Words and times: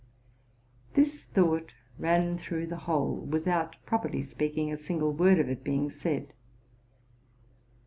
This 0.95 1.25
thought 1.25 1.73
ran 1.99 2.35
through 2.35 2.65
the 2.65 2.77
whole, 2.89 3.17
without, 3.17 3.75
properly 3.85 4.23
speaking, 4.23 4.73
a 4.73 4.75
single 4.77 5.13
word 5.13 5.37
of 5.37 5.47
it 5.47 5.63
being 5.63 5.91
said. 5.91 6.33